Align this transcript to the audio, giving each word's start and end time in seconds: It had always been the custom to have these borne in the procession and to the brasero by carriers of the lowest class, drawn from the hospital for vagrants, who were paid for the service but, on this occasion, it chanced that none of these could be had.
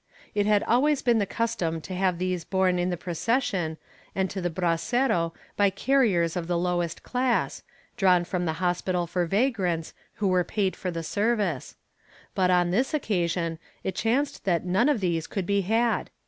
It 0.33 0.47
had 0.47 0.63
always 0.63 1.03
been 1.03 1.19
the 1.19 1.27
custom 1.27 1.79
to 1.81 1.93
have 1.93 2.17
these 2.17 2.43
borne 2.43 2.79
in 2.79 2.89
the 2.89 2.97
procession 2.97 3.77
and 4.15 4.31
to 4.31 4.41
the 4.41 4.49
brasero 4.49 5.31
by 5.55 5.69
carriers 5.69 6.35
of 6.35 6.47
the 6.47 6.57
lowest 6.57 7.03
class, 7.03 7.61
drawn 7.97 8.23
from 8.23 8.45
the 8.45 8.53
hospital 8.53 9.05
for 9.05 9.27
vagrants, 9.27 9.93
who 10.15 10.27
were 10.27 10.43
paid 10.43 10.75
for 10.75 10.89
the 10.89 11.03
service 11.03 11.75
but, 12.33 12.49
on 12.49 12.71
this 12.71 12.95
occasion, 12.95 13.59
it 13.83 13.93
chanced 13.93 14.43
that 14.45 14.65
none 14.65 14.89
of 14.89 15.01
these 15.01 15.27
could 15.27 15.45
be 15.45 15.61
had. 15.61 16.09